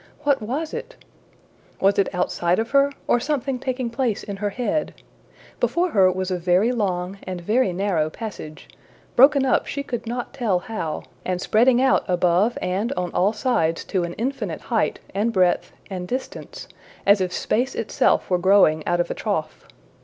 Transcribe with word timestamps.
What 0.23 0.41
was 0.41 0.73
it? 0.73 0.95
Was 1.79 1.99
it 1.99 2.09
outside 2.11 2.57
of 2.57 2.71
her, 2.71 2.91
or 3.05 3.19
something 3.19 3.59
taking 3.59 3.91
place 3.91 4.23
in 4.23 4.37
her 4.37 4.49
head? 4.49 4.95
Before 5.59 5.91
her 5.91 6.11
was 6.11 6.31
a 6.31 6.39
very 6.39 6.71
long 6.71 7.19
and 7.21 7.39
very 7.39 7.71
narrow 7.71 8.09
passage, 8.09 8.67
broken 9.15 9.45
up 9.45 9.67
she 9.67 9.83
could 9.83 10.07
not 10.07 10.33
tell 10.33 10.57
how, 10.57 11.03
and 11.23 11.39
spreading 11.39 11.79
out 11.79 12.03
above 12.07 12.57
and 12.63 12.91
on 12.93 13.11
all 13.13 13.31
sides 13.31 13.83
to 13.93 14.03
an 14.03 14.13
infinite 14.13 14.61
height 14.61 14.99
and 15.13 15.31
breadth 15.31 15.71
and 15.87 16.07
distance 16.07 16.67
as 17.05 17.21
if 17.21 17.31
space 17.31 17.75
itself 17.75 18.27
were 18.27 18.39
growing 18.39 18.83
out 18.87 18.99
of 18.99 19.11
a 19.11 19.13
trough. 19.13 19.67